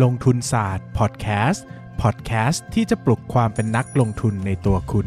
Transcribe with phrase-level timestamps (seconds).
[0.00, 1.64] ลงทุนศาสตร์พอดแคสต์
[2.02, 5.06] พอดแคสต์ที่จะปลุกความเป็นนักลงทุนในตัวคุณ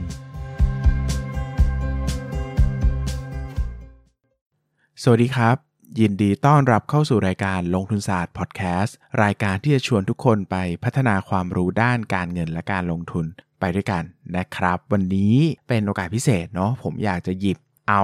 [5.03, 5.55] สวัสดีครับ
[5.99, 13.25] ยินดีต้อนรับเข้าสู่รายการลงทุนศาสตร์พอดแคสต์รายการที่จะชวนทุกคนไปพัฒนาความรู้ด้านการเงินและการลงทุน
[13.59, 14.03] ไปด้วยกัน
[14.37, 15.35] นะครับ วันนี้
[15.67, 17.57] เป็นโอกาสพิเศษเนาะผมอยากจะหยิบ
[17.89, 18.03] เอา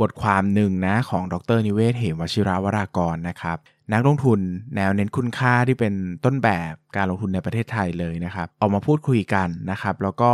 [0.00, 3.58] บทความหนึ่งนะของดรนิเวศเหมวชิราวรากรนะครับ
[3.92, 4.40] นักลงทุน
[4.76, 10.32] แนวเน้นคุณค่าที่เป็นต้นแบบการลงทุนในประเทศไทยเลยนะครับเอามาพูดคุยกันนะครับ แล้วก็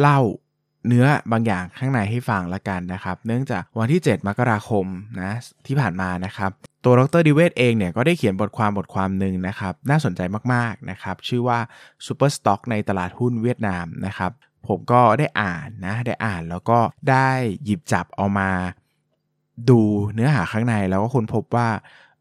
[0.00, 0.20] เล่า
[0.88, 4.86] เนื้อบางอย่างข้างในให้ฟังละกันนะครับ เนื่องจากวันที่ 7 มกราคม
[5.22, 5.32] นะ
[5.66, 6.50] ที่ผ่านมานะครับ
[6.84, 10.20] ตัวดรดิเวศเองเนี่ยก็ได้เขียนบทความบทความหนึ่งนะครับ น่าสนใจ
[10.52, 11.58] มากๆนะครับ ชื่อว่า
[12.06, 14.32] Super Stock ในตลาดหุ้นเวียดนามนะครับ
[14.68, 16.78] ผมก็ได้อ่านนะ ได้อ่านแล้วก็
[17.10, 17.28] ได้
[17.64, 18.50] หยิบจับเอามา
[19.70, 19.80] ดู
[20.14, 21.68] เนื้อหาข้างในแล้วก็ค้นพบว่า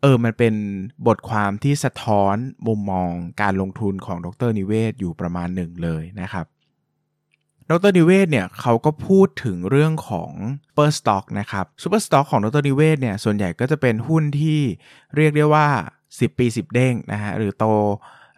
[0.05, 0.55] เออมันเป็น
[1.08, 2.36] บทความที่สะท้อน
[2.67, 3.09] มุมมอง
[3.42, 6.45] การลงทุนของดรนิเวศอยู่ประมาณหนึ่งเลยนะครับ
[7.70, 10.31] ดรนิเวศเนี่ยเขาก็พูดถึงเรื่องของ
[10.75, 14.59] super stock นะครับ super stock ของดรนิเวศเนี่ยส่วนใหญ่ก็จะเป็นหุ้นที่
[15.16, 15.67] เรียกได้ว่า
[16.08, 17.66] 10 ปี 10 เด้งนะฮะหรือโต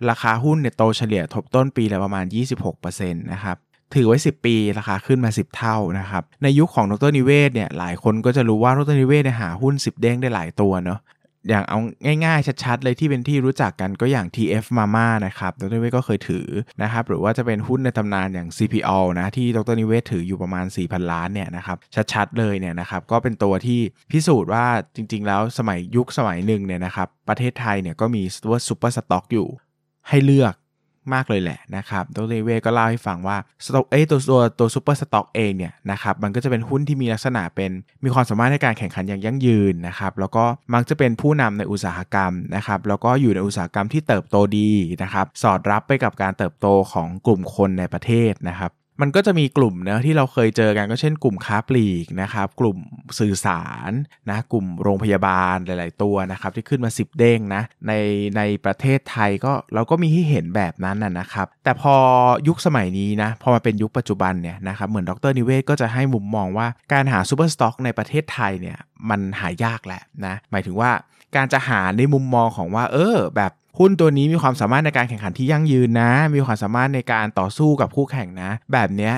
[0.09, 2.25] ราคาหุ้นเนี่ยโตเฉลี่ยทบต้นปีละประมาณ
[2.73, 3.57] 26%นะครับ
[3.93, 10.99] ถือไว้ 10 ปี ราคาขึ้นมา 10 เท่านะครับ ในยุคของดรนิเวศเนี่ย หลายคนก็จะรู้ว่าดรนิเวศเนี่ยหาหุ้น 10 เด้งได้หลายตัวเนาะ
[11.49, 11.77] อย่างเอา
[12.25, 16.47] ง่ายๆ ชัดๆ เลยที่เป็นที่รู้จักกันก็อย่าง TF Mama นะครับดรนิเวศก็เคยถือ
[16.81, 21.77] นะครับ หรือว่าจะเป็นหุ้นในตำนานอย่าง CPALL นะที่ดรนิเวศถืออยู่ประมาณ 4,000 ล้านเนี่ยนะครับ
[22.13, 23.79] ชัดๆ เลยเนี่ยนะครับก็เป็นตัวที่
[24.11, 29.47] พิสูจน์ว่าจริงๆ แล้วสมัยยุคสมัยหนึ่งเนี่ยนะครับประเทศไทยเนี่ยก็มีตัว super stock อยู่
[30.09, 30.53] ให้เลือก
[31.13, 37.71] มากเลยแหละนะครับดรนิเวศก็เล่าให้ฟังว่าสต็อกเอตัวตัวตัว super stock เองเนี่ยนะครับมันก็จะเป็นหุ้นที่มีลักษณะเป็น
[38.03, 44.71] มีความสามารถในการแข่งขันอย่างยั่งยืนนะครับแล้วก็มักจะเป็นผู้นำในอุตสาหกรรมนะครับแล้วก็อยู่ในอุตสาหกรรมที่เติบโตดี
[45.03, 48.71] นะครับสอดรับไปกับการเติบโตของกลุ่มคนในประเทศนะครับ
[49.01, 52.77] มันก็จะมีกลุ่มนะที่เราเคยเจอกันก็เช่นกลุ่มค้าปลีกนะครับ กลุ่ม
[53.19, 53.91] สื่อสาร
[54.29, 57.93] นะกลุ่มโรงพยาบาลหลาย ๆ ตัวนะครับ ที่ขึ้นมา 10 เด้งนะใน
[58.37, 61.95] ในประเทศไทยก็เราก็มีให้เห็นแบบนั้นนะครับ แต่พอ
[62.47, 68.77] ยุคสมัยนี้นะพอมาเป็นยุคปัจจุบันเนี่ยนะครับเหมือนดรนิเวศก็จะให้มุมมองว่าการหา super stock ในประเทศไทยเนี่ย
[69.09, 70.91] มันหายากแหละนะหมายถึงว่า
[71.35, 79.13] การจะหาในมุมมองของว่าเออแบบ หุ้นตัวนี้มีความสามารถในการแข่งขันที่ยั่งยืนนะ มีความสามารถในการต่อสู้กับคู่แข่งนะ แบบเนี้ย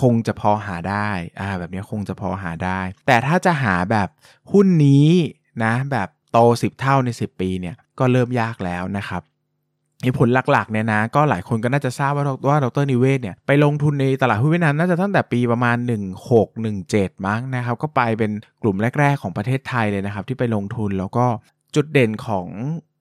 [0.00, 1.08] คงจะพอหาได้
[1.40, 4.08] อ่าแบบนี้คงจะพอหาได้ แต่ถ้าจะหาแบบ
[4.52, 5.08] หุ้นนี้
[5.64, 9.22] นะ แบบโต 10 เท่าใน 10 ปีเนี่ยก็เริ่มยากแล้วนะครับ
[10.02, 15.76] เหตุผลหลักๆเนี่ยนะก็หลายคนก็น่าจะทราบว่าว่าดรนิเวศเนี่ยไปลงทุนในตลาดหุ้นเวียดนามน่าจะตั้งแต่ปีประมาณ
[16.50, 18.30] 1617 มั้งนะครับก็ไปเป็น
[18.62, 21.26] กลุ่มแรก ๆ ของประเทศไทยเลยนะครับที่ไปลงทุนแล้วก็
[21.74, 22.46] จุดเด่นของ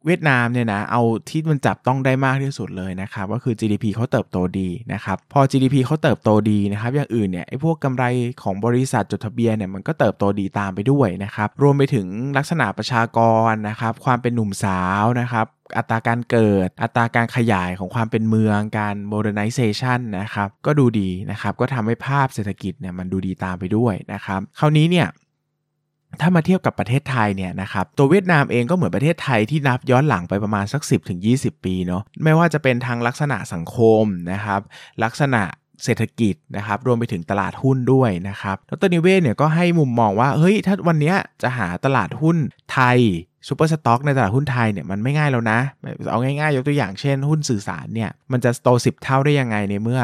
[0.05, 8.03] เวียดนามเนี่ยนะเอาที่มันจับต้องได้มากที่สุดเลยนะครับก็คือ GDP เขาเติบโตดีนะครับพอ GDP เขาเติบโตดีนะครับอย่างอื่นเนี่ยไอ้พวกกำไร
[8.41, 13.19] ของบริษัทจดทะเบียนเนี่ยมันก็เติบโตดีตามไปด้วยนะครับรวมไปถึงลักษณะประชาก
[13.49, 15.45] รนะครับความเป็นหนุ่มสาวนะครับ
[15.77, 25.07] อัตราการเกิด อัตราการขยายของความเป็นเมือง การ modernization นะครับ ก็ดูดีนะครับ ก็ทำให้ภาพเศรษฐกิจเนี่ยมันดูดีตามไปด้วยนะครับ คราวนี้เนี่ย
[26.21, 31.19] ถ้ามาเทียบกับประเทศไทยเนี่ยนะครับตัวเวียดนามเองก็เหมือนประเทศไทยที่นับย้อนหลังไปประมาณสัก 10-20ถึง
[31.65, 34.61] ปีเนาะไม่ว่าจะเป็นทางลักษณะสังคมนะครับ
[35.03, 35.41] ลักษณะ
[35.83, 41.13] เศรษฐกิจนะครับรวมไปถึงตลาดหุ้นด้วยนะครับดรนิเวศเนี่ยก็ให้มุมมองว่าเฮ้ยถ้าวันนี้
[41.43, 42.37] จะหาตลาดหุ้น
[42.73, 42.99] ไทย
[43.47, 45.59] super stock ในตลาดหุ้นไทยเนี่ยมันไม่ง่ายแล้วนะ
[46.11, 50.01] เอาง่ายๆ ยกตัวอย่างเช่นหุ้นสื่อสารเนี่ยมันจะโต 10 เท่าได้ยังไงในเมื่อ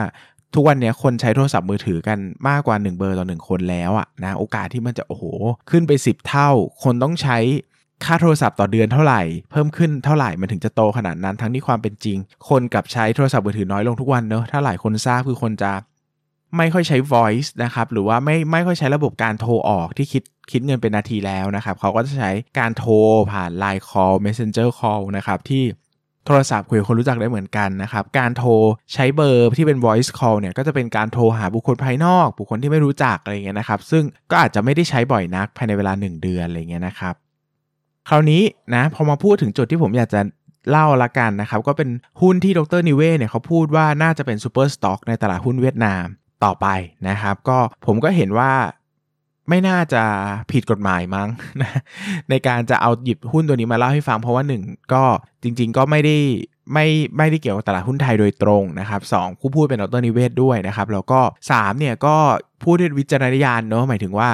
[0.53, 5.23] ทุกวันนี้คนใช้โทรศัพท์มือถือกันมากกว่า 1 เบอร์ต่อ 1 คนแล้วอะนะโอกาสที่มันจะโอ้โห
[5.69, 6.49] ขึ้นไป 10 เท่า
[6.83, 7.37] คนต้องใช้
[8.05, 9.21] ค่าโทรศัพท์ต่อเดือนเท่าไหร่
[9.51, 12.17] เพิ่มขึ้นเท่าไหร่มันถึงจะโตขนาดนั้นทั้งที่ความเป็นจริง
[12.49, 15.71] คนกับใช้โทรศัพท์มือถือน้อยลงทุกวันเนอะถ้าหลายคนทราบคือคนจะ
[16.57, 22.93] ไม่ค่อยใช้ voice นะครับ หรือว่าไม่ไม่ค่อยใช้ระบบการโทรออกที่คิดคิดเงินเป็นนาทีแล้วนะครับ เขาก็จะใช้การโทร
[23.31, 25.63] ผ่าน Line Call Messenger Call นะครับ ที่
[26.29, 28.51] โทรศัพท์คุยกับคนรู้จักได้เหมือนกันนะครับ การโทร
[28.93, 37.15] ใช้เบอร์ที่เป็น voice call เนี่ยก็จะเป็นการโทรหาบุคคลภายนอก บุคคลที่ไม่รู้จักอะไรเงี้ยนะครับ ซึ่งก็อาจจะไม่ได้ใช้บ่อยนักภายในเวลา 1 เดือนอะไรเงี้ยนะครับ
[38.09, 38.41] คราวนี้
[38.75, 40.21] นะพอมาพูดถึงจุดที่ผมอยากจะ
[40.69, 41.89] เล่าละกันนะครับ ก็เป็น
[42.21, 46.05] หุ้นที่ดรนิเวศเนี่ยเขาพูดว่าน่าจะเป็น super stock ในตลาดหุ้นเวียดนาม
[46.43, 46.67] ต่อไป
[47.09, 48.51] นะครับ ก็ผมก็เห็นว่า
[49.50, 50.04] ไม่น่าจะ
[50.51, 51.28] ผิดกฎหมายมั้ง
[51.62, 51.72] นะ
[52.30, 54.63] ในการจะเอาหยิบหุ้นตัวนี้มาเล่าให้ฟัง เพราะว่าหนึ่ง
[54.94, 55.04] ก็
[55.44, 56.18] จริง ๆ ก็ไม่ได้
[56.74, 56.88] ไม่
[57.18, 61.19] ไม่ได้เกี่ยวกับตลาดหุ้นไทยโดยตรงนะครับสองผู้พูดเป็นดรนิเวศด้วยนะครับ แล้วก็
[61.51, 62.16] 3เนี่ยก็
[62.63, 64.30] พูดด้วยวิจารณญาณเนาะหมายถึงว่า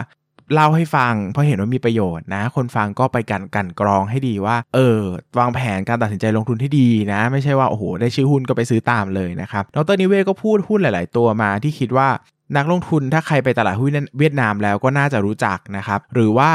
[0.54, 5.00] เล่าให้ฟังเพราะเห็นว่ามีประโยชน์นะ คนฟังก็ไปกันกันกรองให้ดีว่า เออ
[5.40, 12.10] วางแผนการตัดสินใจลงทุนที่ดีนะ ไม่ใช่ว่า โอ้โห ได้ชื่อหุ้นก็ไปซื้อตามเลยนะครับดรนิเวศก็พูดหุ้นหลาย ๆ ตัวมาที่คิดว่า
[12.58, 16.52] นักลงทุนถ้าใครไปตลาดหุ้นเวียดนามแล้วก็น่าจะรู้จักนะครับ หรือว่า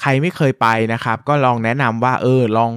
[0.00, 2.72] ใครไม่เคยไปนะครับ ก็ลองแนะนำว่าเออลอง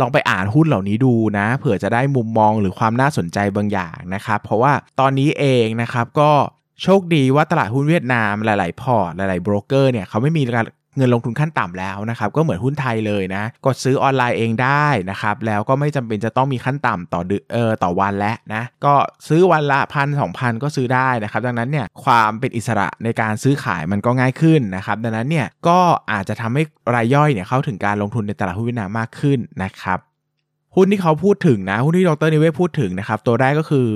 [0.00, 6.30] ลองไปอ่านหุ้นเหล่านี้ดูนะ เผื่อจะได้มุมมองหรือความน่าสนใจบางอย่างนะครับ เพราะว่าตอนนี้เองนะครับก็
[6.82, 10.66] โชคดีว่าตลาดหุ้นเวียดนามหลาย ๆ พอร์ตหลาย ๆ โบรกเกอร์เนี่ยเขาไม่มีการ
[10.96, 18.94] เงินลงทุนขั้นต่ำแล้วนะครับก็เหมือนหุ้นไทยเลยนะกดซื้อออนไลน์เองได้นะครับแล้วก็ไม่จำเป็นจะต้องมีขั้นต่ำต่อเดือเออต่อวันแล้วนะก็
[19.28, 25.78] ซื้อวันละพันสองพันก็ซื้อได้นะครับดังนั้นเนี่ยความเป็นอิสระในการซื้อขายมันก็ง่ายขึ้นนะครับดังนั้นเนี่ยก็
[26.12, 26.62] อาจจะทำให้
[26.94, 29.98] รายย่อยเนี่ยเข้าถึงการลงทุนในตลาดหุ้นเวียดนามมากขึ้นนะครับ
[30.76, 33.88] หุ้นที่เขาพูดถึงนะ หุ้นที่ดรนิเวศพูดถึงนะครับ ตัวแรกก็คือ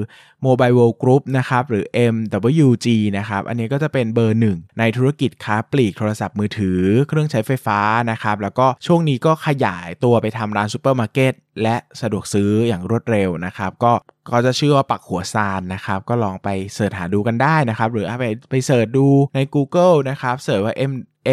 [0.46, 1.84] Mobile World Group นะครับ หรือ
[2.14, 2.86] MWG
[3.18, 7.80] นะครับ อันนี้ก็จะเป็นเบอร์หนึ่งในธุรกิจค้าปลีกโทรศัพท์มือถือ เครื่องใช้ไฟฟ้า
[8.10, 11.32] นะครับ แล้วก็ช่วงนี้ก็ขยายตัวไปทำร้านซูเปอร์มาร์เก็ต
[11.62, 13.92] และสะดวกซื้ออย่างรวดเร็วนะครับ ก็
[14.30, 20.92] ก็จะชื่อว่า Bach Hoa Xanh นะครับ ก็ลองไป search หาดูกันได้นะครับ หรือไปไป search ดูใน Google นะครับ search ว่า M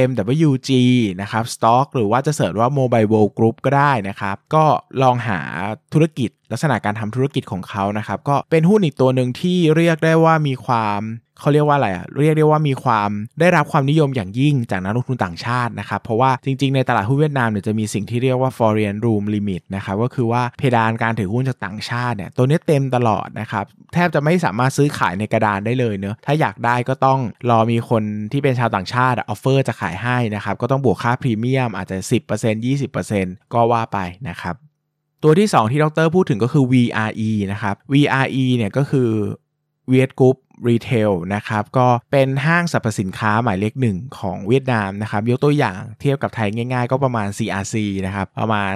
[0.09, 0.71] MWG
[1.21, 4.65] นะครับ Stock หรือว่าจะ search ว่า Mobile World Group ก็ได้นะครับ ก็
[5.01, 5.39] ลองหา
[5.93, 11.01] ธุรกิจ ลักษณะการทำธุรกิจของเขานะครับ ก็เป็นหุ้นอีกตัวหนึ่งที่เรียกได้ว่ามีความ
[11.39, 13.09] เขาเรียกว่าอะไรอะเรียกได้ว่ามีความ
[13.39, 31.97] ได้รับความนิยมอย่างยิ่งจากนักลงทุนต่างชาตินะครับ เพราะว่าจริงๆ ในตลาดหุ้นเวียดนามเนี่ยจะมีสิ่งที่เรียกว่า foreign room limit นะครับก็คือว่าเพดานการถือหุ้นจากต่างชาติเนี่ยตัวนี้เต็มตลอดนะครับแทบจะไม่สามารถซื้อขายในกระดานได้เลยเนอะถ้าอยากได้ก็ต้องรอมีคนที่เป็นชาวต่างชาติ offer จะขายให้นะครับก็ต้องบวกค่าพรีเมียมอาจจะ
[32.31, 32.65] 10%
[33.05, 33.97] 20%ก็ว่าไป
[34.29, 34.55] นะครับ
[35.23, 39.09] ตัวที่ 2 ที่ดรพูดถึงก็คือ VRE นะครับ VRE เนี่ยก็คือ
[39.91, 40.37] Viet Group
[40.69, 47.75] รีเทลนะครับก็เป็นห้างสรรพสินค้าหมายเลขหนึ่งของเวียดนามนะครับยกตัวอย่างเทียบกับไทยง่ายๆ ก็ประมาณ CRC
[48.05, 48.75] นะครับประมาณ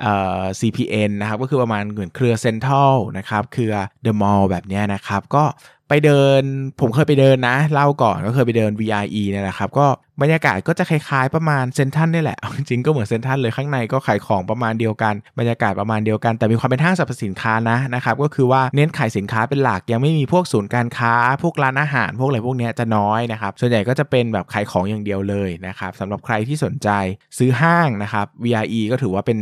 [0.00, 3.74] เอ่อ CPN นะครับก็คือประมาณเหมือนเครือเซ็นทรัลนะครับเครือ
[4.04, 5.44] The Mall แบบนี้นะครับก็
[5.92, 6.42] ไปเดิน
[6.80, 9.86] ผมเคยไปเดินนะ เล่าก่อนก็เคยไปเดิน VRE เนี่ยนะครับ ก็
[10.22, 26.88] บรรยากาศก็จะคล้ายๆประมาณเซนทันนี่แหละ จริงก็เหมือนเซนทันเลยข้างในก็ขายของประมาณเดียวกัน บรรยากาศประมาณเดียวกัน แต่มีความเป็นห้างสรรพสินค้านะนะครับ ก็คือว่าเน้นขายสินค้าเป็นหลัก ยังไม่มีพวกศูนย์การค้า พวกร้านอาหาร พวกอะไรพวกนี้จะน้อยนะครับ ส่วนใหญ่ก็จะเป็นแบบขายของอย่างเดียวเลยนะครับสำหรับใครที่สนใจ
[27.38, 29.38] ซื้อห้างนะครับ VRE ก็ถือว่าเป็น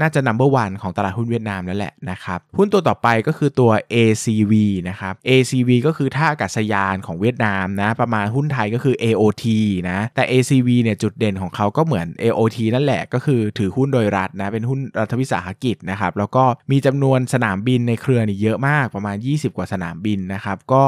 [0.00, 4.52] น่าจะ number one ของตลาดหุ้นเวียดนามแล้วแหละนะครับหุ้นตัวต่อไปก็คือตัว ACV
[4.88, 9.44] นะครับ ACV ก็คือท่าอากาศยานของเวียดนามนะประมาณหุ้นไทยก็คือ AOT
[9.90, 20.84] นะแต่ ACV เนี่ยจุดเด่นของเขาก็เหมือน AOT นั่นแหละก็คือถือหุ้นโดยรัฐนะเป็นหุ้นรัฐวิสาหกิจนะครับแล้วก็มีจำนวนสนามบินในเครือนี่เยอะมากประมาณ 20 กว่าสนามบินนะครับก็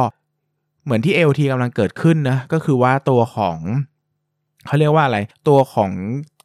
[0.85, 3.59] เหมือนที่ AOT กำลังเกิดขึ้นนะก็คือว่าตัวของ
[4.67, 5.19] เขาเรียกว่าอะไร
[5.49, 5.91] ตัวของ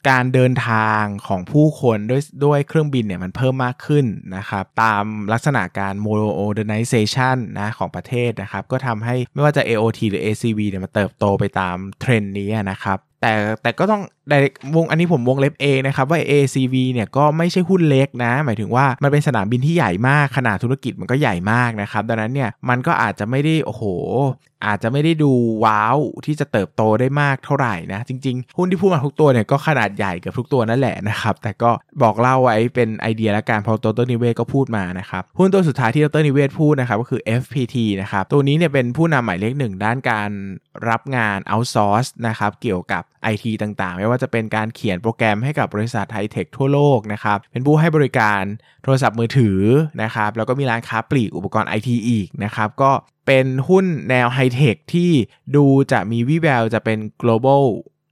[0.10, 4.06] การเดินทางของผู้คนด้วยด้วยเครื่องบินเนี่ยมันเพิ่มมากขึ้น
[4.36, 5.04] นะครับ ตาม
[5.34, 14.02] ลักษณะการ modernization นะของประเทศนะครับ ก็ทำให้ไม่ว่าจะ AOT หรือ ACV เนี่ยมันเติบโตไปตามเทรนด์นี้นะครับแต่แต่ก็ต้อง
[14.76, 23.84] วงอันนี้ผมวงเล็บเองนะครับว่า ACV เนี่ยก็ไม่ใช่หุ้นเล็กนะ หมายถึงว่ามันเป็นสนามบินที่ใหญ่มากขนาดธุรกิจมันก็ใหญ่มากนะครับ ดังนั้นเนี่ยมันก็อาจจะไม่ได้โอ้โห
[24.66, 25.32] อาจจะไม่ได้ดู
[25.66, 31.72] ว้าวที่จะเติบโตได้มากเท่าไหร่นะ จริง ๆ หุ้นที่พูดมาทุกตัวเนี่ยก็ขนาดใหญ่เกับทุกตัวนั่นแหละนะครับ แต่ก็
[32.02, 40.30] บอกเล่าไว้เป็นไอเดียละกันพอดรนิเวศก็พูดมานะครับหุ้นตัวสุดท้ายที่ดรนิเวศพูดนะครับก็คือ FPT นะครับตัวนี้เนี่ยเป็นผู้นำหมายเลขหนึ่งด้านการ
[40.90, 48.42] รับงาน outsource นะครับเกี่ยวกับไอทีต่างๆ ไม่ว่าจะเป็นการเขียนโปรแกรมให้กับบริษัทไฮเทคทั่วโลกนะครับ เป็นผู้ให้บริการ
[48.84, 49.60] โทรศัพท์มือถือ
[50.04, 52.92] นะครับ แล้วก็มีร้านค้าปลีกอุปกรณ์ไอทีอีกนะครับ ก็
[53.28, 55.12] เป็นหุ้นแนวไฮเทคที่
[55.56, 57.64] ดูจะมีวิแววจะเป็น global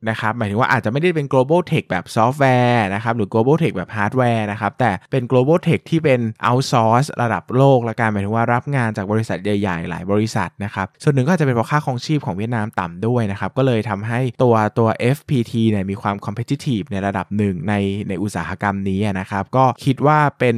[0.10, 6.19] นะครับหมายถึงว่าอาจจะไม่ได้เป็น global tech แบบซอฟต์แวร์นะครับหรือ global tech แบบฮาร์ดแวร์นะครับแต่เป็น global tech ที่เป็น
[6.50, 17.74] outsource ระดับโลกละกันหมายถึงว่ารับงานจากบริษัทใหญ่ๆ หลายบริษัทนะครับส่วนหนึ่งก็อาจจะเป็นเพราะค่าครองชีพของเวียดนามต่ำด้วยนะครับก็เลยทำให้ตัวตัว FPT เนี่ยมีความ competitive ในระดับหนึ่งใน
[18.10, 20.57] ในอุตสาหกรรมนี้นะครับก็คิดว่าเป็น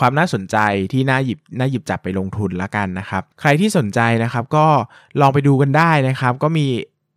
[0.00, 0.56] ความน่าสนใจ
[0.92, 4.66] ที่น่าหยิบน่าหยิบจับไปลงทุนละกันนะครับ ใครที่สนใจนะครับก็
[5.20, 6.66] ลองไปดูกันได้นะครับ ก็มี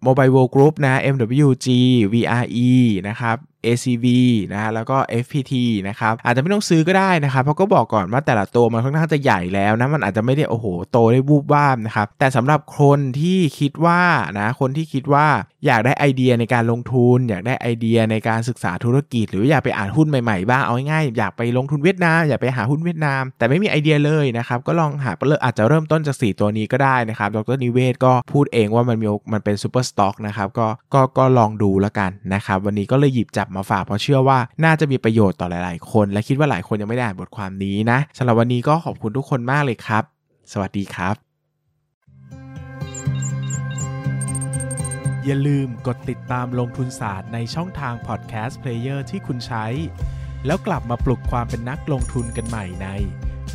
[0.05, 1.67] Mobile World Group นะ MWG
[2.13, 2.71] VRE
[3.07, 4.05] นะครับ ACV
[4.53, 5.53] นะแล้วก็ FPT
[5.89, 14.01] นะครับอาจจะไม่ต้องซื้อก็ได้นะครับเพราะก็บอกก่อนว่าแต่ละตัวมันค่อนข้างจะใหญ่แล้วนะมันอาจจะไม่ได้โอ้โหโตได้วูบวามนะครับแต่สำหรับคนที่คิดว่า
[14.39, 15.27] นะคนที่คิดว่า
[15.65, 25.11] อยากได้ไอเดียในการลงทุน อยากได้ไอเดียในการศึกษาธุรกิจ หรืออยากไปอ่านหุ้นใหม่ๆบ้างเอาง่ายๆอยากไปลงทุนเวียดนามอยากไปหาหุ้นเวียดนาม แต่ไม่มีไอเดียเลยนะครับก็ลองหา
[25.43, 40.03] อาจจะเริ่มต้นจาก 4 ตัวนี้ก็ได้นะครับดร.นิเวศน์ก็พูดเองว่ามันมีมันเป็น super stock นะครับก็ก็ก็ลองดูแล้วกันนะครับวันนี้ก็เลยหยิบจับมาฝากเพราะเชื่อว่าน่าจะมีประโยชน์ต่อหลาย ๆ คน และคิดว่าหลายคนยังไม่ได้อ่านบทความนี้นะสำหรับวันนี้ก็ขอบคุณทุกคนมากเลยครับ
[40.51, 41.15] สวัสดีครับ
[45.25, 49.65] อย่าลืมกดติดตามลงทุนศาสตร์ในช่องทาง podcast player ที่คุณใช้
[50.45, 52.87] แล้วกลับมาปลุกความเป็นนักลงทุนกันใหม่ใน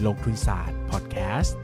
[0.07, 1.57] ลงทุนศาสตร์พอดแคสต์